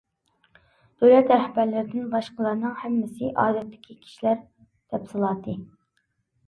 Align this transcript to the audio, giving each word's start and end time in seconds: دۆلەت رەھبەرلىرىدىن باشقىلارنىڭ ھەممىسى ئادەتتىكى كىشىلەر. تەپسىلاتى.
دۆلەت 1.03 1.29
رەھبەرلىرىدىن 1.33 2.07
باشقىلارنىڭ 2.15 2.73
ھەممىسى 2.81 3.31
ئادەتتىكى 3.45 4.01
كىشىلەر. 4.03 4.43
تەپسىلاتى. 4.95 5.61